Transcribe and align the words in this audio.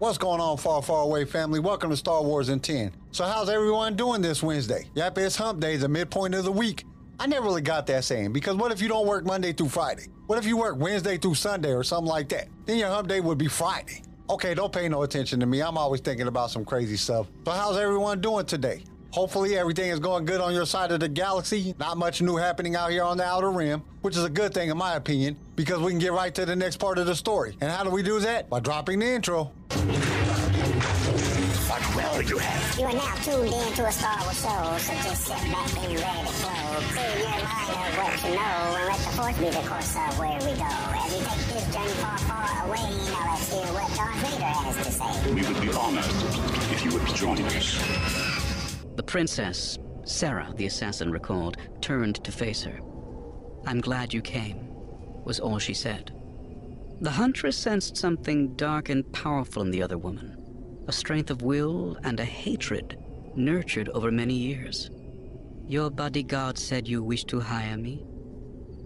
What's 0.00 0.16
going 0.16 0.40
on, 0.40 0.56
far, 0.56 0.80
far 0.80 1.02
away 1.02 1.26
family? 1.26 1.60
Welcome 1.60 1.90
to 1.90 1.96
Star 1.96 2.22
Wars 2.22 2.48
in 2.48 2.58
10. 2.58 2.90
So, 3.10 3.26
how's 3.26 3.50
everyone 3.50 3.96
doing 3.96 4.22
this 4.22 4.42
Wednesday? 4.42 4.88
Yep, 4.94 5.18
it's 5.18 5.36
hump 5.36 5.60
day, 5.60 5.76
the 5.76 5.90
midpoint 5.90 6.34
of 6.34 6.44
the 6.44 6.50
week. 6.50 6.86
I 7.18 7.26
never 7.26 7.44
really 7.44 7.60
got 7.60 7.86
that 7.88 8.04
saying 8.04 8.32
because 8.32 8.56
what 8.56 8.72
if 8.72 8.80
you 8.80 8.88
don't 8.88 9.06
work 9.06 9.26
Monday 9.26 9.52
through 9.52 9.68
Friday? 9.68 10.06
What 10.26 10.38
if 10.38 10.46
you 10.46 10.56
work 10.56 10.78
Wednesday 10.78 11.18
through 11.18 11.34
Sunday 11.34 11.74
or 11.74 11.84
something 11.84 12.08
like 12.08 12.30
that? 12.30 12.48
Then 12.64 12.78
your 12.78 12.88
hump 12.88 13.08
day 13.08 13.20
would 13.20 13.36
be 13.36 13.46
Friday. 13.46 14.02
Okay, 14.30 14.54
don't 14.54 14.72
pay 14.72 14.88
no 14.88 15.02
attention 15.02 15.38
to 15.38 15.44
me. 15.44 15.60
I'm 15.60 15.76
always 15.76 16.00
thinking 16.00 16.28
about 16.28 16.50
some 16.50 16.64
crazy 16.64 16.96
stuff. 16.96 17.26
So, 17.44 17.50
how's 17.50 17.76
everyone 17.76 18.22
doing 18.22 18.46
today? 18.46 18.84
Hopefully, 19.10 19.58
everything 19.58 19.90
is 19.90 20.00
going 20.00 20.24
good 20.24 20.40
on 20.40 20.54
your 20.54 20.64
side 20.64 20.92
of 20.92 21.00
the 21.00 21.08
galaxy. 21.08 21.74
Not 21.78 21.98
much 21.98 22.22
new 22.22 22.36
happening 22.36 22.74
out 22.74 22.90
here 22.90 23.02
on 23.02 23.18
the 23.18 23.24
Outer 23.24 23.50
Rim, 23.50 23.82
which 24.00 24.16
is 24.16 24.24
a 24.24 24.30
good 24.30 24.54
thing 24.54 24.70
in 24.70 24.78
my 24.78 24.94
opinion, 24.94 25.36
because 25.60 25.80
we 25.82 25.92
can 25.92 25.98
get 25.98 26.14
right 26.14 26.34
to 26.34 26.46
the 26.46 26.56
next 26.56 26.78
part 26.78 26.96
of 26.96 27.04
the 27.04 27.14
story. 27.14 27.54
And 27.60 27.70
how 27.70 27.84
do 27.84 27.90
we 27.90 28.02
do 28.02 28.18
that? 28.20 28.48
By 28.48 28.60
dropping 28.60 29.00
the 29.00 29.06
intro. 29.06 29.52
What 31.92 32.16
will 32.16 32.22
you 32.22 32.38
have? 32.38 32.78
You 32.78 32.86
are 32.86 32.92
now 32.94 33.14
tuned 33.16 33.52
in 33.52 33.72
to 33.74 33.86
a 33.86 33.92
Star 33.92 34.16
Wars 34.22 34.40
show, 34.40 34.78
so 34.78 34.94
just 35.06 35.26
sit 35.26 35.36
back 35.36 35.68
and 35.76 36.00
ready 36.00 36.00
to 36.00 36.32
flow. 36.32 36.80
Clear 36.96 37.12
your 37.18 37.28
mind 37.28 37.76
of 37.76 37.92
what 37.98 38.24
you 38.24 38.30
know, 38.36 38.40
and 38.40 38.88
let 38.88 39.00
the 39.00 39.12
force 39.12 39.36
be 39.36 39.50
the 39.50 39.60
course 39.68 39.96
of 39.96 40.18
where 40.18 40.38
we 40.40 40.56
go. 40.56 40.72
As 40.96 41.12
we 41.12 41.18
take 41.28 41.44
this 41.52 41.66
journey 41.74 41.96
far, 42.00 42.18
far 42.18 42.66
away, 42.66 42.88
now 43.12 43.24
let's 43.28 43.52
hear 43.52 43.68
what 43.76 43.88
Darth 43.96 44.16
Vader 44.16 44.44
has 44.44 44.76
to 44.86 44.92
say. 44.92 45.12
We 45.34 45.42
would 45.42 45.60
be 45.60 45.68
honored 45.76 46.04
if 46.72 46.80
you 46.86 46.90
would 46.94 47.06
join 47.14 47.42
us. 47.42 48.78
The 48.96 49.02
princess, 49.02 49.78
Serra, 50.04 50.54
the 50.56 50.64
assassin 50.64 51.12
recalled, 51.12 51.58
turned 51.82 52.24
to 52.24 52.32
face 52.32 52.62
her. 52.62 52.80
I'm 53.66 53.82
glad 53.82 54.14
you 54.14 54.22
came, 54.22 54.69
was 55.24 55.40
all 55.40 55.58
she 55.58 55.74
said. 55.74 56.12
The 57.00 57.10
huntress 57.10 57.56
sensed 57.56 57.96
something 57.96 58.54
dark 58.56 58.88
and 58.88 59.10
powerful 59.12 59.62
in 59.62 59.70
the 59.70 59.82
other 59.82 59.98
woman 59.98 60.36
a 60.88 60.92
strength 60.92 61.30
of 61.30 61.42
will 61.42 61.96
and 62.02 62.18
a 62.18 62.24
hatred 62.24 62.98
nurtured 63.36 63.88
over 63.90 64.10
many 64.10 64.34
years. 64.34 64.90
Your 65.68 65.88
bodyguard 65.88 66.58
said 66.58 66.88
you 66.88 67.00
wish 67.00 67.22
to 67.26 67.38
hire 67.38 67.76
me? 67.76 68.04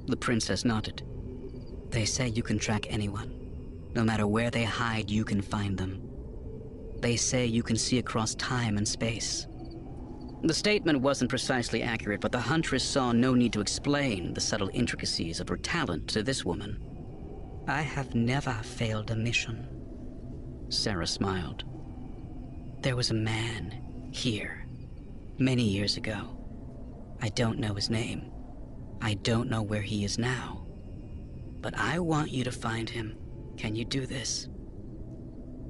The 0.07 0.17
princess 0.17 0.67
nodded. 0.67 1.03
They 1.89 2.05
say 2.05 2.29
you 2.29 2.43
can 2.43 2.59
track 2.59 2.93
anyone. 2.93 3.33
No 3.95 4.05
matter 4.05 4.27
where 4.27 4.51
they 4.51 4.65
hide, 4.65 5.11
you 5.11 5.25
can 5.25 5.41
find 5.41 5.79
them. 5.79 6.03
They 7.01 7.17
say 7.17 7.47
you 7.47 7.63
can 7.63 7.77
see 7.77 7.99
across 7.99 8.35
time 8.35 8.77
and 8.77 8.87
space. 8.87 9.47
The 10.45 10.53
statement 10.53 11.01
wasn't 11.01 11.31
precisely 11.31 11.83
accurate, 11.83 12.21
but 12.21 12.31
the 12.31 12.39
huntress 12.39 12.85
saw 12.85 13.13
no 13.13 13.33
need 13.33 13.55
to 13.55 13.63
explain 13.63 14.35
the 14.35 14.43
subtle 14.43 14.69
intricacies 14.75 15.41
of 15.41 15.49
her 15.49 15.57
talent 15.57 16.07
to 16.09 16.23
this 16.23 16.45
woman. 16.45 16.79
I 17.67 17.81
have 17.81 18.15
never 18.15 18.53
failed 18.53 19.11
a 19.11 19.17
mission. 19.17 19.67
Serra 20.69 21.07
smiled. 21.07 21.65
There 22.83 22.95
was 22.95 23.11
a 23.11 23.15
man 23.15 24.11
here, 24.13 24.67
many 25.39 25.63
years 25.63 25.97
ago. 25.97 26.37
I 27.23 27.31
don't 27.31 27.59
know 27.59 27.73
his 27.73 27.89
name. 27.89 28.31
I 29.01 29.15
don't 29.15 29.49
know 29.49 29.63
where 29.63 29.81
he 29.81 30.05
is 30.05 30.19
now. 30.19 30.67
But 31.63 31.75
I 31.79 32.01
want 32.01 32.31
you 32.31 32.45
to 32.45 32.53
find 32.53 32.91
him. 32.91 33.17
Can 33.57 33.75
you 33.75 33.87
do 33.87 34.05
this? 34.05 34.49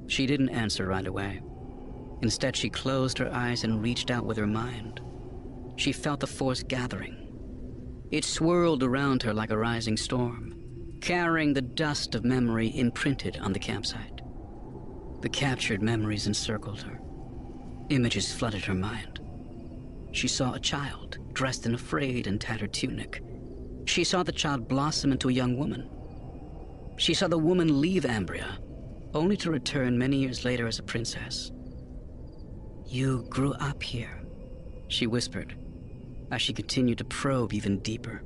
She 0.07 0.25
didn't 0.25 0.49
answer 0.49 0.85
right 0.85 1.07
away. 1.07 1.41
Instead, 2.21 2.55
she 2.55 2.69
closed 2.69 3.17
her 3.17 3.31
eyes 3.33 3.63
and 3.63 3.81
reached 3.81 4.09
out 4.09 4.25
with 4.25 4.37
her 4.37 4.47
mind. 4.47 5.01
She 5.75 5.91
felt 5.91 6.21
the 6.21 6.27
force 6.27 6.63
gathering. 6.63 7.25
It 8.11 8.23
swirled 8.23 8.83
around 8.83 9.23
her 9.23 9.33
like 9.33 9.51
a 9.51 9.57
rising 9.57 9.97
storm, 9.97 10.55
carrying 11.01 11.53
the 11.53 11.61
dust 11.61 12.15
of 12.15 12.23
memory 12.23 12.75
imprinted 12.77 13.37
on 13.37 13.51
the 13.51 13.59
campsite. 13.59 14.21
The 15.21 15.29
captured 15.29 15.81
memories 15.81 16.27
encircled 16.27 16.81
her. 16.81 16.99
Images 17.89 18.33
flooded 18.33 18.63
her 18.65 18.73
mind. 18.73 19.19
She 20.11 20.27
saw 20.27 20.53
a 20.53 20.59
child 20.59 21.17
dressed 21.33 21.65
in 21.65 21.75
a 21.75 21.77
frayed 21.77 22.27
and 22.27 22.39
tattered 22.39 22.73
tunic. 22.73 23.21
She 23.85 24.03
saw 24.03 24.23
the 24.23 24.31
child 24.31 24.67
blossom 24.67 25.11
into 25.11 25.29
a 25.29 25.33
young 25.33 25.57
woman. 25.57 25.89
She 26.97 27.13
saw 27.13 27.27
the 27.27 27.37
woman 27.37 27.81
leave 27.81 28.03
Ambria, 28.03 28.57
only 29.13 29.35
to 29.37 29.51
return 29.51 29.97
many 29.97 30.17
years 30.17 30.45
later 30.45 30.67
as 30.67 30.79
a 30.79 30.83
princess. 30.83 31.51
You 32.87 33.25
grew 33.29 33.53
up 33.53 33.81
here, 33.81 34.21
she 34.87 35.07
whispered, 35.07 35.55
as 36.31 36.41
she 36.41 36.53
continued 36.53 36.99
to 36.99 37.05
probe 37.05 37.53
even 37.53 37.79
deeper. 37.79 38.21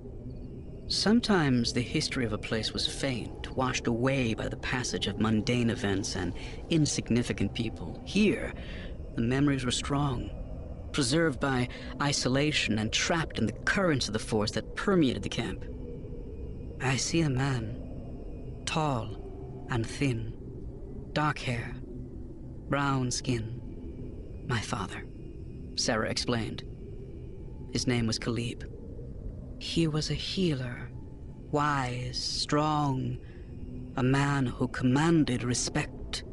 Sometimes 0.88 1.72
the 1.72 1.82
history 1.82 2.26
of 2.26 2.34
a 2.34 2.38
place 2.38 2.74
was 2.74 2.88
faint, 2.88 3.56
washed 3.56 3.88
away 3.88 4.34
by 4.34 4.48
the 4.48 4.58
passage 4.58 5.08
of 5.08 5.20
mundane 5.20 5.70
events 5.70 6.16
and 6.16 6.34
insignificant 6.70 7.54
people. 7.54 8.02
Here, 8.06 8.54
the 9.16 9.22
memories 9.22 9.66
were 9.66 9.72
strong, 9.72 10.30
preserved 10.92 11.40
by 11.40 11.70
isolation 12.02 12.80
and 12.80 12.92
trapped 12.92 13.38
in 13.38 13.46
the 13.46 13.54
currents 13.54 14.08
of 14.08 14.14
the 14.14 14.20
force 14.20 14.52
that 14.52 14.76
permeated 14.76 15.24
the 15.24 15.30
camp. 15.30 15.64
I 16.82 16.98
see 16.98 17.22
a 17.22 17.30
man, 17.30 18.64
tall 18.66 19.68
and 19.70 19.86
thin, 19.86 20.34
dark 21.14 21.40
hair, 21.40 21.76
brown 22.68 23.12
skin. 23.12 23.69
My 24.50 24.60
father, 24.60 25.06
Serra 25.76 26.10
explained. 26.10 26.64
His 27.72 27.86
name 27.86 28.08
was 28.08 28.18
Caleb. 28.18 28.66
He 29.60 29.88
was 29.88 30.10
a 30.10 30.16
healer, 30.16 30.90
wise, 31.52 32.18
strong, 32.18 33.20
a 33.96 34.02
man 34.02 34.48
who 34.48 34.68
commanded 34.68 35.44
respect. 35.44 36.24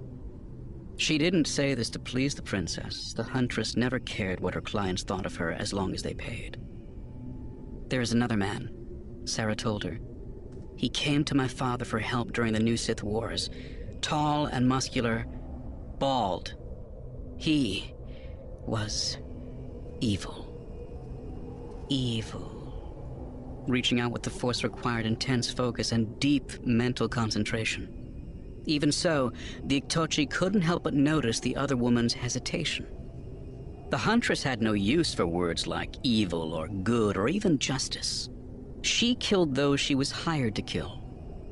She 0.97 1.19
didn't 1.19 1.47
say 1.47 1.75
this 1.75 1.91
to 1.91 1.99
please 1.99 2.35
the 2.35 2.43
princess. 2.43 3.13
The 3.13 3.23
huntress 3.23 3.77
never 3.77 3.99
cared 3.99 4.41
what 4.41 4.55
her 4.55 4.63
clients 4.63 5.03
thought 5.03 5.27
of 5.27 5.37
her 5.37 5.53
as 5.53 5.75
long 5.75 5.93
as 5.93 6.03
they 6.03 6.15
paid. 6.15 6.57
There 7.89 8.01
is 8.01 8.13
another 8.13 8.39
man, 8.39 8.71
Serra 9.27 9.55
told 9.55 9.85
her. 9.85 9.99
He 10.77 10.89
came 10.89 11.23
to 11.25 11.35
my 11.35 11.49
father 11.49 11.85
for 11.85 11.99
help 11.99 12.33
during 12.33 12.55
the 12.55 12.61
New 12.61 12.79
Sith 12.79 13.03
Wars. 13.03 13.51
Tall 14.01 14.47
and 14.47 14.67
muscular, 14.67 15.27
bald. 15.99 16.55
He 17.37 17.93
was 18.67 19.19
evil. 20.01 20.53
Evil. 21.89 23.65
Reaching 23.69 24.01
out 24.01 24.13
with 24.13 24.23
the 24.23 24.31
force 24.31 24.65
required 24.65 25.07
intense 25.07 25.51
focus 25.51 25.93
and 25.93 26.19
deep 26.21 26.65
mental 26.65 27.09
concentration. 27.09 27.89
Even 28.67 28.91
so, 28.91 29.33
the 29.65 29.81
Iktotchi 29.81 30.29
couldn't 30.29 30.63
help 30.63 30.83
but 30.83 30.95
notice 30.95 31.41
the 31.41 31.57
other 31.57 31.77
woman's 31.77 32.13
hesitation. 32.13 32.87
The 33.91 33.99
huntress 33.99 34.43
had 34.43 34.61
no 34.61 34.73
use 34.73 35.15
for 35.15 35.27
words 35.27 35.69
like 35.69 35.95
evil 36.03 36.53
or 36.53 36.67
good 36.67 37.17
or 37.17 37.29
even 37.29 37.59
justice. 37.59 38.29
She 38.83 39.15
killed 39.15 39.55
those 39.55 39.79
she 39.79 39.95
was 39.95 40.11
hired 40.11 40.57
to 40.57 40.63
kill. 40.63 41.03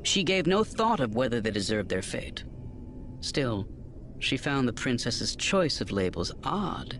She 0.03 0.23
gave 0.23 0.45
no 0.45 0.63
thought 0.63 0.99
of 0.99 1.15
whether 1.15 1.39
they 1.39 1.51
deserved 1.51 1.89
their 1.89 2.01
fate. 2.01 2.43
Still, 3.21 3.67
she 4.19 4.37
found 4.37 4.67
the 4.67 4.73
princess's 4.73 5.35
choice 5.35 5.81
of 5.81 5.91
labels 5.91 6.31
odd. 6.43 6.99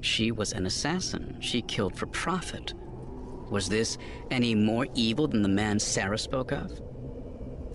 She 0.00 0.32
was 0.32 0.52
an 0.52 0.66
assassin. 0.66 1.36
She 1.40 1.62
killed 1.62 1.96
for 1.96 2.06
profit. 2.06 2.74
Was 3.50 3.68
this 3.68 3.98
any 4.30 4.54
more 4.54 4.86
evil 4.94 5.26
than 5.28 5.42
the 5.42 5.48
man 5.48 5.78
Serra 5.78 6.18
spoke 6.18 6.52
of? 6.52 6.80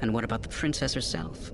And 0.02 0.14
what 0.14 0.24
about 0.24 0.44
the 0.44 0.50
princess 0.50 0.94
herself? 0.94 1.52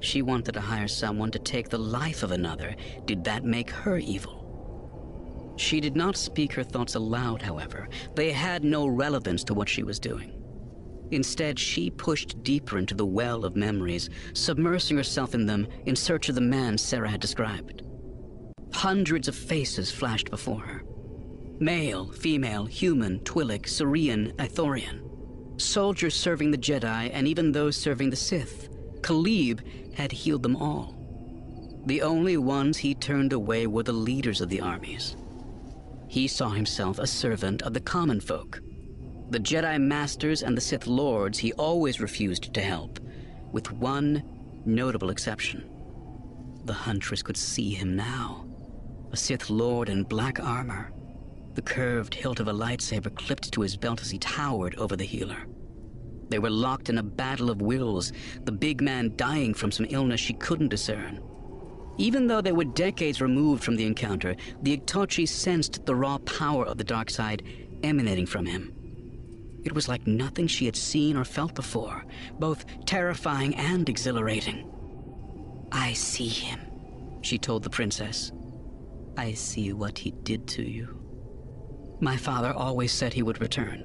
She 0.00 0.20
wanted 0.20 0.52
to 0.52 0.60
hire 0.60 0.88
someone 0.88 1.30
to 1.30 1.38
take 1.38 1.68
the 1.68 1.78
life 1.78 2.22
of 2.22 2.32
another. 2.32 2.74
Did 3.06 3.24
that 3.24 3.44
make 3.44 3.70
her 3.70 3.98
evil? 3.98 5.52
She 5.56 5.80
did 5.80 5.94
not 5.94 6.16
speak 6.16 6.52
her 6.54 6.64
thoughts 6.64 6.96
aloud, 6.96 7.42
however. 7.42 7.88
They 8.14 8.32
had 8.32 8.64
no 8.64 8.86
relevance 8.86 9.44
to 9.44 9.54
what 9.54 9.68
she 9.68 9.84
was 9.84 10.00
doing. 10.00 10.41
Instead, 11.12 11.58
she 11.58 11.90
pushed 11.90 12.42
deeper 12.42 12.78
into 12.78 12.94
the 12.94 13.04
well 13.04 13.44
of 13.44 13.54
memories, 13.54 14.08
submersing 14.32 14.96
herself 14.96 15.34
in 15.34 15.44
them 15.44 15.68
in 15.84 15.94
search 15.94 16.30
of 16.30 16.34
the 16.34 16.40
man 16.40 16.78
Serra 16.78 17.10
had 17.10 17.20
described. 17.20 17.82
Hundreds 18.72 19.28
of 19.28 19.36
faces 19.36 19.90
flashed 19.90 20.30
before 20.30 20.60
her. 20.60 20.82
Male, 21.60 22.10
female, 22.12 22.64
human, 22.64 23.20
Twi'lek, 23.20 23.68
Cerean, 23.68 24.32
Ithorian. 24.38 25.60
Soldiers 25.60 26.14
serving 26.14 26.50
the 26.50 26.58
Jedi 26.58 27.10
and 27.12 27.28
even 27.28 27.52
those 27.52 27.76
serving 27.76 28.08
the 28.08 28.16
Sith. 28.16 28.70
Caleb 29.02 29.60
had 29.94 30.12
healed 30.12 30.42
them 30.42 30.56
all. 30.56 30.96
The 31.84 32.00
only 32.00 32.38
ones 32.38 32.78
he 32.78 32.94
turned 32.94 33.34
away 33.34 33.66
were 33.66 33.82
the 33.82 33.92
leaders 33.92 34.40
of 34.40 34.48
the 34.48 34.62
armies. 34.62 35.14
He 36.08 36.26
saw 36.26 36.50
himself 36.50 36.98
a 36.98 37.06
servant 37.06 37.60
of 37.62 37.74
the 37.74 37.80
common 37.80 38.20
folk. 38.20 38.60
The 39.32 39.40
Jedi 39.40 39.80
Masters 39.80 40.42
and 40.42 40.54
the 40.54 40.60
Sith 40.60 40.86
Lords 40.86 41.38
he 41.38 41.54
always 41.54 42.02
refused 42.02 42.52
to 42.52 42.60
help, 42.60 43.00
with 43.50 43.72
one 43.72 44.22
notable 44.66 45.08
exception. 45.08 45.70
The 46.66 46.74
Huntress 46.74 47.22
could 47.22 47.38
see 47.38 47.72
him 47.72 47.96
now. 47.96 48.46
A 49.10 49.16
Sith 49.16 49.48
Lord 49.48 49.88
in 49.88 50.02
black 50.02 50.38
armor, 50.38 50.92
the 51.54 51.62
curved 51.62 52.14
hilt 52.14 52.40
of 52.40 52.48
a 52.48 52.52
lightsaber 52.52 53.14
clipped 53.14 53.50
to 53.52 53.62
his 53.62 53.74
belt 53.74 54.02
as 54.02 54.10
he 54.10 54.18
towered 54.18 54.74
over 54.74 54.96
the 54.96 55.04
healer. 55.06 55.46
They 56.28 56.38
were 56.38 56.50
locked 56.50 56.90
in 56.90 56.98
a 56.98 57.02
battle 57.02 57.48
of 57.48 57.62
wills, 57.62 58.12
the 58.44 58.52
big 58.52 58.82
man 58.82 59.14
dying 59.16 59.54
from 59.54 59.72
some 59.72 59.86
illness 59.88 60.20
she 60.20 60.34
couldn't 60.34 60.68
discern. 60.68 61.22
Even 61.96 62.26
though 62.26 62.42
they 62.42 62.52
were 62.52 62.64
decades 62.64 63.22
removed 63.22 63.64
from 63.64 63.76
the 63.76 63.86
encounter, 63.86 64.36
the 64.60 64.76
Iktotchi 64.76 65.26
sensed 65.26 65.86
the 65.86 65.94
raw 65.94 66.18
power 66.18 66.66
of 66.66 66.76
the 66.76 66.84
dark 66.84 67.08
side 67.08 67.42
emanating 67.82 68.26
from 68.26 68.44
him. 68.44 68.76
It 69.64 69.74
was 69.74 69.88
like 69.88 70.06
nothing 70.06 70.46
she 70.46 70.66
had 70.66 70.76
seen 70.76 71.16
or 71.16 71.24
felt 71.24 71.54
before, 71.54 72.04
both 72.38 72.64
terrifying 72.84 73.54
and 73.54 73.88
exhilarating. 73.88 74.70
I 75.70 75.92
see 75.92 76.28
him, 76.28 76.60
she 77.22 77.38
told 77.38 77.62
the 77.62 77.70
princess. 77.70 78.32
I 79.16 79.32
see 79.32 79.72
what 79.72 79.98
he 79.98 80.10
did 80.10 80.46
to 80.48 80.62
you. 80.62 80.98
My 82.00 82.16
father 82.16 82.52
always 82.52 82.92
said 82.92 83.12
he 83.12 83.22
would 83.22 83.40
return. 83.40 83.84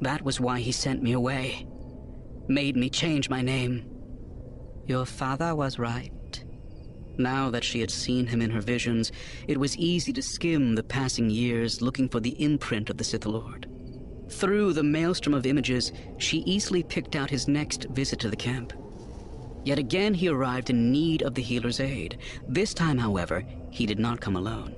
That 0.00 0.22
was 0.22 0.40
why 0.40 0.60
he 0.60 0.72
sent 0.72 1.02
me 1.02 1.12
away. 1.12 1.66
Made 2.48 2.76
me 2.76 2.90
change 2.90 3.28
my 3.28 3.42
name. 3.42 3.88
Your 4.86 5.06
father 5.06 5.54
was 5.54 5.78
right. 5.78 6.44
Now 7.18 7.50
that 7.50 7.64
she 7.64 7.80
had 7.80 7.90
seen 7.90 8.26
him 8.26 8.40
in 8.40 8.50
her 8.50 8.60
visions, 8.60 9.12
it 9.46 9.58
was 9.58 9.76
easy 9.76 10.12
to 10.12 10.22
skim 10.22 10.74
the 10.74 10.82
passing 10.82 11.30
years 11.30 11.82
looking 11.82 12.08
for 12.08 12.20
the 12.20 12.40
imprint 12.42 12.90
of 12.90 12.96
the 12.96 13.04
Sith 13.04 13.26
Lord. 13.26 13.68
Through 14.28 14.72
the 14.72 14.82
maelstrom 14.82 15.34
of 15.34 15.46
images, 15.46 15.92
she 16.18 16.38
easily 16.38 16.82
picked 16.82 17.16
out 17.16 17.30
his 17.30 17.48
next 17.48 17.84
visit 17.90 18.18
to 18.20 18.30
the 18.30 18.36
camp. 18.36 18.72
Yet 19.64 19.78
again 19.78 20.14
he 20.14 20.28
arrived 20.28 20.70
in 20.70 20.90
need 20.90 21.22
of 21.22 21.34
the 21.34 21.42
healer's 21.42 21.80
aid. 21.80 22.18
This 22.48 22.74
time, 22.74 22.98
however, 22.98 23.44
he 23.70 23.86
did 23.86 23.98
not 23.98 24.20
come 24.20 24.36
alone. 24.36 24.74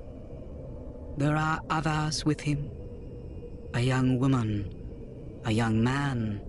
There 1.17 1.35
are 1.35 1.61
others 1.69 2.25
with 2.25 2.41
him. 2.41 2.69
A 3.73 3.81
young 3.81 4.19
woman, 4.19 4.73
a 5.45 5.51
young 5.51 5.83
man. 5.83 6.41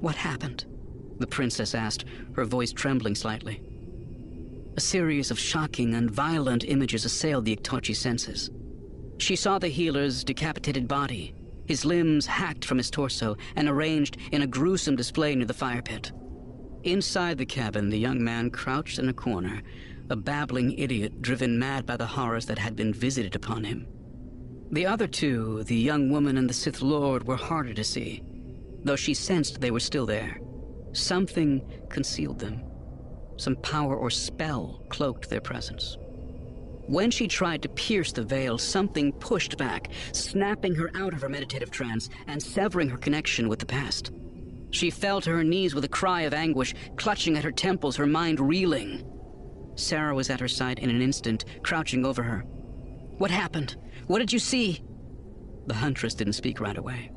What 0.00 0.14
happened? 0.14 0.64
The 1.18 1.26
princess 1.26 1.74
asked, 1.74 2.04
her 2.34 2.44
voice 2.44 2.72
trembling 2.72 3.14
slightly. 3.14 3.60
A 4.76 4.80
series 4.80 5.32
of 5.32 5.38
shocking 5.38 5.94
and 5.94 6.10
violent 6.10 6.64
images 6.64 7.04
assailed 7.04 7.44
the 7.44 7.56
Iktotchi 7.56 7.96
senses. 7.96 8.50
She 9.18 9.34
saw 9.34 9.58
the 9.58 9.68
healer's 9.68 10.22
decapitated 10.22 10.86
body, 10.86 11.34
his 11.68 11.84
limbs 11.84 12.26
hacked 12.26 12.64
from 12.64 12.78
his 12.78 12.90
torso 12.90 13.36
and 13.54 13.68
arranged 13.68 14.16
in 14.32 14.40
a 14.40 14.46
gruesome 14.46 14.96
display 14.96 15.34
near 15.34 15.46
the 15.46 15.52
fire 15.52 15.82
pit. 15.82 16.10
Inside 16.82 17.36
the 17.36 17.44
cabin, 17.44 17.90
the 17.90 17.98
young 17.98 18.24
man 18.24 18.50
crouched 18.50 18.98
in 18.98 19.10
a 19.10 19.12
corner, 19.12 19.62
a 20.08 20.16
babbling 20.16 20.72
idiot 20.78 21.20
driven 21.20 21.58
mad 21.58 21.84
by 21.84 21.98
the 21.98 22.06
horrors 22.06 22.46
that 22.46 22.58
had 22.58 22.74
been 22.74 22.94
visited 22.94 23.36
upon 23.36 23.64
him. 23.64 23.86
The 24.70 24.86
other 24.86 25.06
two, 25.06 25.62
the 25.64 25.76
young 25.76 26.10
woman 26.10 26.38
and 26.38 26.48
the 26.48 26.54
Sith 26.54 26.80
Lord, 26.80 27.26
were 27.26 27.36
harder 27.36 27.74
to 27.74 27.84
see, 27.84 28.22
though 28.84 28.96
she 28.96 29.12
sensed 29.12 29.60
they 29.60 29.70
were 29.70 29.80
still 29.80 30.06
there. 30.06 30.40
Something 30.92 31.60
concealed 31.90 32.38
them. 32.38 32.62
Some 33.36 33.56
power 33.56 33.94
or 33.94 34.08
spell 34.08 34.84
cloaked 34.88 35.28
their 35.28 35.42
presence. 35.42 35.98
When 36.88 37.10
she 37.10 37.28
tried 37.28 37.60
to 37.62 37.68
pierce 37.68 38.12
the 38.12 38.22
veil, 38.22 38.56
something 38.56 39.12
pushed 39.12 39.58
back, 39.58 39.90
snapping 40.12 40.74
her 40.76 40.90
out 40.94 41.12
of 41.12 41.20
her 41.20 41.28
meditative 41.28 41.70
trance 41.70 42.08
and 42.26 42.42
severing 42.42 42.88
her 42.88 42.96
connection 42.96 43.46
with 43.50 43.58
the 43.58 43.66
past. 43.66 44.10
She 44.70 44.88
fell 44.88 45.20
to 45.20 45.30
her 45.30 45.44
knees 45.44 45.74
with 45.74 45.84
a 45.84 45.88
cry 45.88 46.22
of 46.22 46.32
anguish, 46.32 46.74
clutching 46.96 47.36
at 47.36 47.44
her 47.44 47.52
temples, 47.52 47.96
her 47.96 48.06
mind 48.06 48.40
reeling. 48.40 49.04
Serra 49.74 50.14
was 50.14 50.30
at 50.30 50.40
her 50.40 50.48
side 50.48 50.78
in 50.78 50.88
an 50.88 51.02
instant, 51.02 51.44
crouching 51.62 52.06
over 52.06 52.22
her. 52.22 52.40
What 53.18 53.30
happened? 53.30 53.76
What 54.06 54.20
did 54.20 54.32
you 54.32 54.38
see? 54.38 54.82
The 55.66 55.74
huntress 55.74 56.14
didn't 56.14 56.32
speak 56.32 56.58
right 56.58 56.78
away. 56.78 57.12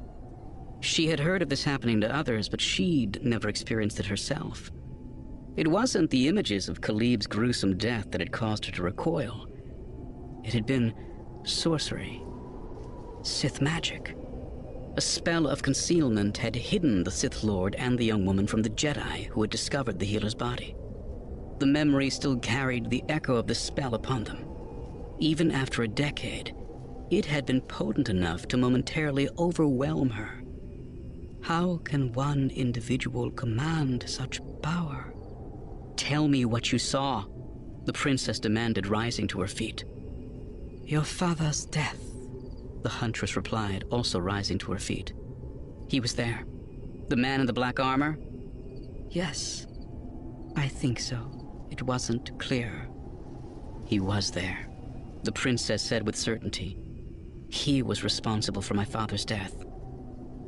She 0.81 1.07
had 1.07 1.19
heard 1.21 1.41
of 1.41 1.47
this 1.47 1.63
happening 1.63 2.01
to 2.01 2.13
others, 2.13 2.49
but 2.49 2.59
she'd 2.59 3.23
never 3.23 3.47
experienced 3.47 4.01
it 4.01 4.05
herself. 4.07 4.69
It 5.55 5.67
wasn't 5.67 6.09
the 6.09 6.27
images 6.27 6.67
of 6.67 6.81
Caleb's 6.81 7.27
gruesome 7.27 7.77
death 7.77 8.11
that 8.11 8.19
had 8.19 8.33
caused 8.33 8.65
her 8.65 8.71
to 8.73 8.83
recoil. 8.83 9.47
It 10.43 10.53
had 10.53 10.65
been 10.65 10.93
sorcery, 11.43 12.21
Sith 13.23 13.61
magic. 13.61 14.15
A 14.97 15.01
spell 15.01 15.47
of 15.47 15.61
concealment 15.61 16.37
had 16.37 16.55
hidden 16.55 17.03
the 17.03 17.11
Sith 17.11 17.43
Lord 17.43 17.75
and 17.75 17.97
the 17.97 18.05
young 18.05 18.25
woman 18.25 18.47
from 18.47 18.61
the 18.61 18.69
Jedi 18.69 19.27
who 19.27 19.41
had 19.41 19.49
discovered 19.49 19.99
the 19.99 20.05
healer's 20.05 20.35
body. 20.35 20.75
The 21.59 21.65
memory 21.65 22.09
still 22.09 22.37
carried 22.37 22.89
the 22.89 23.03
echo 23.07 23.35
of 23.35 23.47
the 23.47 23.55
spell 23.55 23.93
upon 23.95 24.23
them. 24.23 24.45
Even 25.19 25.51
after 25.51 25.83
a 25.83 25.87
decade, 25.87 26.55
it 27.11 27.25
had 27.25 27.45
been 27.45 27.61
potent 27.61 28.09
enough 28.09 28.47
to 28.47 28.57
momentarily 28.57 29.29
overwhelm 29.37 30.09
her. 30.09 30.41
How 31.41 31.77
can 31.83 32.13
one 32.13 32.49
individual 32.49 33.31
command 33.31 34.05
such 34.07 34.41
power? 34.61 35.13
Tell 35.95 36.27
me 36.27 36.45
what 36.45 36.71
you 36.71 36.79
saw, 36.79 37.25
the 37.85 37.93
princess 37.93 38.39
demanded, 38.39 38.87
rising 38.87 39.27
to 39.27 39.41
her 39.41 39.47
feet. 39.47 39.83
Your 40.91 41.03
father's 41.03 41.63
death, 41.63 42.03
the 42.83 42.89
huntress 42.89 43.37
replied, 43.37 43.85
also 43.91 44.19
rising 44.19 44.57
to 44.57 44.73
her 44.73 44.77
feet. 44.77 45.13
He 45.87 46.01
was 46.01 46.15
there. 46.15 46.43
The 47.07 47.15
man 47.15 47.39
in 47.39 47.45
the 47.45 47.53
black 47.53 47.79
armor? 47.79 48.19
Yes, 49.09 49.67
I 50.57 50.67
think 50.67 50.99
so. 50.99 51.69
It 51.71 51.81
wasn't 51.81 52.37
clear. 52.39 52.89
He 53.85 54.01
was 54.01 54.31
there, 54.31 54.67
the 55.23 55.31
princess 55.31 55.81
said 55.81 56.05
with 56.05 56.17
certainty. 56.17 56.77
He 57.47 57.83
was 57.83 58.03
responsible 58.03 58.61
for 58.61 58.73
my 58.73 58.83
father's 58.83 59.23
death. 59.23 59.63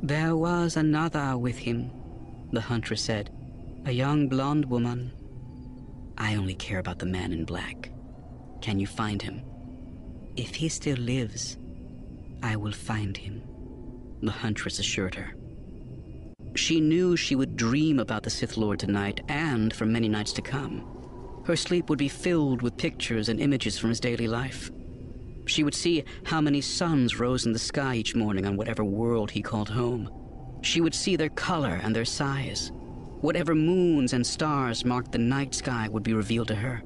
There 0.02 0.36
was 0.36 0.76
another 0.76 1.38
with 1.38 1.56
him, 1.56 1.90
the 2.52 2.60
huntress 2.60 3.00
said. 3.00 3.30
A 3.86 3.92
young 3.92 4.28
blonde 4.28 4.66
woman 4.66 5.10
I 6.18 6.34
only 6.34 6.54
care 6.54 6.80
about 6.80 6.98
the 6.98 7.06
man 7.06 7.32
in 7.32 7.46
black. 7.46 7.88
Can 8.60 8.78
you 8.78 8.86
find 8.86 9.22
him? 9.22 9.40
If 10.36 10.54
he 10.54 10.68
still 10.68 10.96
lives, 10.96 11.58
I 12.42 12.56
will 12.56 12.72
find 12.72 13.16
him, 13.16 13.42
the 14.22 14.32
huntress 14.32 14.78
assured 14.78 15.14
her. 15.14 15.34
She 16.56 16.80
knew 16.80 17.16
she 17.16 17.34
would 17.34 17.56
dream 17.56 17.98
about 17.98 18.22
the 18.22 18.30
Sith 18.30 18.56
Lord 18.56 18.78
tonight 18.78 19.20
and 19.28 19.72
for 19.74 19.86
many 19.86 20.08
nights 20.08 20.32
to 20.34 20.42
come. 20.42 21.42
Her 21.46 21.56
sleep 21.56 21.90
would 21.90 21.98
be 21.98 22.08
filled 22.08 22.62
with 22.62 22.76
pictures 22.76 23.28
and 23.28 23.40
images 23.40 23.78
from 23.78 23.90
his 23.90 24.00
daily 24.00 24.28
life. 24.28 24.70
She 25.46 25.62
would 25.62 25.74
see 25.74 26.04
how 26.24 26.40
many 26.40 26.60
suns 26.60 27.20
rose 27.20 27.46
in 27.46 27.52
the 27.52 27.58
sky 27.58 27.96
each 27.96 28.14
morning 28.14 28.46
on 28.46 28.56
whatever 28.56 28.84
world 28.84 29.30
he 29.30 29.42
called 29.42 29.68
home. 29.68 30.08
She 30.62 30.80
would 30.80 30.94
see 30.94 31.16
their 31.16 31.28
color 31.28 31.80
and 31.82 31.94
their 31.94 32.06
size, 32.06 32.72
Whatever 33.24 33.54
moons 33.54 34.12
and 34.12 34.26
stars 34.26 34.84
marked 34.84 35.12
the 35.12 35.16
night 35.18 35.54
sky 35.54 35.88
would 35.88 36.02
be 36.02 36.12
revealed 36.12 36.48
to 36.48 36.54
her. 36.56 36.82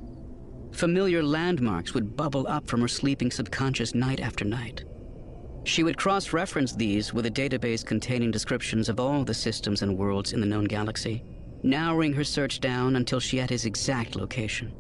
Familiar 0.78 1.25
landmarks 1.25 1.92
would 1.92 2.17
bubble 2.17 2.46
up 2.46 2.69
from 2.69 2.81
her 2.81 2.86
sleeping 2.86 3.32
subconscious 3.32 3.96
night 3.96 4.20
after 4.20 4.44
night. 4.44 4.84
She 5.64 5.82
would 5.82 5.96
cross 5.96 6.32
reference 6.32 6.72
these 6.72 7.12
with 7.12 7.26
a 7.26 7.31
database 7.32 7.84
containing 7.84 8.31
descriptions 8.31 8.88
of 8.88 9.00
all 9.00 9.24
the 9.24 9.34
systems 9.34 9.82
and 9.82 9.98
worlds 9.98 10.32
in 10.32 10.41
the 10.41 10.46
known 10.46 10.67
galaxy, 10.67 11.24
narrowing 11.64 12.12
her 12.12 12.22
search 12.22 12.60
down 12.60 12.94
until 12.94 13.19
she 13.19 13.38
had 13.38 13.50
his 13.50 13.64
exact 13.64 14.14
location. 14.14 14.72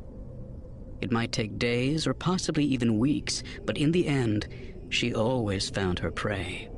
It 1.00 1.10
might 1.10 1.32
take 1.32 1.58
days 1.58 2.06
or 2.06 2.14
possibly 2.14 2.64
even 2.64 3.00
weeks, 3.00 3.42
but 3.66 3.76
in 3.76 3.90
the 3.90 4.06
end, 4.06 4.46
she 4.90 5.16
always 5.16 5.68
found 5.68 5.98
her 5.98 6.12
prey. 6.12 6.68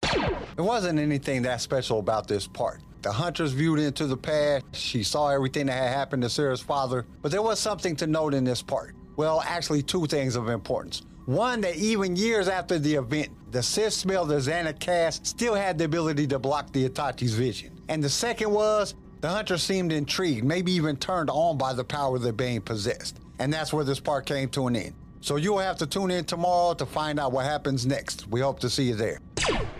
There 0.00 0.64
wasn't 0.64 0.98
anything 0.98 1.42
that 1.42 1.60
special 1.60 1.98
about 1.98 2.26
this 2.26 2.48
part. 2.48 2.80
The 3.02 3.10
hunters 3.12 3.52
viewed 3.52 3.80
into 3.80 4.06
the 4.06 4.16
past. 4.16 4.64
She 4.72 5.02
saw 5.02 5.28
everything 5.28 5.66
that 5.66 5.72
had 5.72 5.92
happened 5.92 6.22
to 6.22 6.30
Serra's 6.30 6.60
father. 6.60 7.04
But 7.20 7.32
there 7.32 7.42
was 7.42 7.58
something 7.58 7.96
to 7.96 8.06
note 8.06 8.32
in 8.32 8.44
this 8.44 8.62
part. 8.62 8.94
Well, 9.16 9.42
actually, 9.44 9.82
two 9.82 10.06
things 10.06 10.36
of 10.36 10.48
importance. 10.48 11.02
One, 11.26 11.60
that 11.62 11.76
even 11.76 12.16
years 12.16 12.48
after 12.48 12.78
the 12.78 12.94
event, 12.94 13.30
the 13.50 13.62
Sith 13.62 13.92
smell 13.92 14.24
the 14.24 14.36
Zannah 14.36 14.78
cast 14.78 15.26
still 15.26 15.54
had 15.54 15.78
the 15.78 15.84
ability 15.84 16.26
to 16.28 16.38
block 16.38 16.72
the 16.72 16.88
Iktotchi's 16.88 17.34
vision. 17.34 17.72
And 17.88 18.02
the 18.02 18.08
second 18.08 18.50
was, 18.50 18.94
the 19.20 19.28
hunter 19.28 19.58
seemed 19.58 19.92
intrigued, 19.92 20.44
maybe 20.44 20.72
even 20.72 20.96
turned 20.96 21.30
on 21.30 21.58
by 21.58 21.74
the 21.74 21.84
power 21.84 22.18
that 22.18 22.36
Bane 22.36 22.60
possessed. 22.60 23.18
And 23.38 23.52
that's 23.52 23.72
where 23.72 23.84
this 23.84 24.00
part 24.00 24.26
came 24.26 24.48
to 24.50 24.68
an 24.68 24.76
end. 24.76 24.94
So 25.20 25.36
you'll 25.36 25.58
have 25.58 25.76
to 25.78 25.86
tune 25.86 26.10
in 26.10 26.24
tomorrow 26.24 26.74
to 26.74 26.84
find 26.84 27.20
out 27.20 27.30
what 27.30 27.44
happens 27.44 27.86
next. 27.86 28.26
We 28.28 28.40
hope 28.40 28.58
to 28.60 28.70
see 28.70 28.84
you 28.84 28.94
there. 28.96 29.20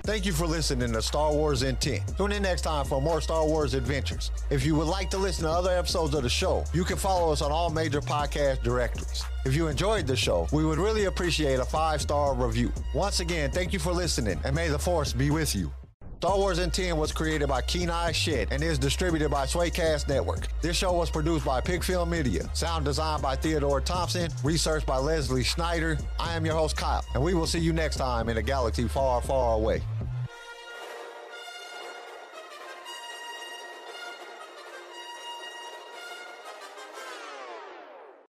Thank 0.03 0.27
you 0.27 0.33
for 0.33 0.47
listening 0.47 0.93
to 0.93 1.03
Star 1.03 1.33
Wars 1.33 1.63
in 1.63 1.77
10. 1.77 2.01
Tune 2.17 2.33
in 2.33 2.43
next 2.43 2.63
time 2.63 2.85
for 2.85 3.01
more 3.01 3.21
Star 3.21 3.47
Wars 3.47 3.75
adventures. 3.75 4.31
If 4.51 4.65
you 4.65 4.75
would 4.77 4.89
like 4.89 5.11
to 5.11 5.19
listen 5.19 5.45
to 5.45 5.51
other 5.51 5.71
episodes 5.71 6.15
of 6.15 6.23
the 6.23 6.29
show, 6.29 6.65
you 6.75 6.85
can 6.85 6.97
follow 6.97 7.33
us 7.33 7.43
on 7.43 7.53
all 7.53 7.71
major 7.71 8.01
podcast 8.01 8.63
directories. 8.63 9.25
If 9.45 9.55
you 9.55 9.69
enjoyed 9.69 10.07
the 10.07 10.17
show, 10.17 10.47
we 10.53 10.65
would 10.65 10.79
really 10.79 11.05
appreciate 11.05 11.61
a 11.61 11.65
five 11.65 12.03
star 12.03 12.35
review. 12.35 12.73
Once 12.95 13.21
again, 13.21 13.51
thank 13.51 13.73
you 13.73 13.79
for 13.79 13.93
listening, 13.93 14.41
and 14.45 14.55
may 14.55 14.69
the 14.69 14.79
Force 14.79 15.13
be 15.13 15.31
with 15.31 15.55
you. 15.55 15.73
Star 16.23 16.39
Wars 16.39 16.61
in 16.61 16.71
10 16.71 16.97
was 16.97 17.11
created 17.11 17.49
by 17.49 17.61
Kenai 17.63 18.13
Shed 18.13 18.47
and 18.53 18.63
is 18.63 18.79
distributed 18.79 19.29
by 19.29 19.45
Swaycast 19.45 20.07
Network. 20.07 20.47
This 20.61 20.77
show 20.77 20.93
was 20.93 21.11
produced 21.11 21.45
by 21.45 21.61
Pigfilm 21.61 22.09
Media, 22.09 22.49
sound 22.55 22.85
designed 22.85 23.23
by 23.23 23.35
Theodore 23.35 23.81
Thompson, 23.81 24.31
research 24.45 24.87
by 24.87 24.99
Leslie 24.99 25.43
Schneider. 25.43 25.99
I 26.21 26.35
am 26.35 26.47
your 26.47 26.55
host, 26.55 26.77
Kyle, 26.77 27.05
and 27.15 27.25
we 27.25 27.35
will 27.35 27.49
see 27.49 27.59
you 27.59 27.73
next 27.73 27.97
time 27.97 28.29
in 28.29 28.37
a 28.37 28.43
galaxy 28.43 28.87
far, 28.87 29.21
far 29.21 29.55
away. 29.57 29.83